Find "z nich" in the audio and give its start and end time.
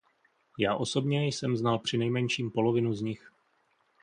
2.93-3.31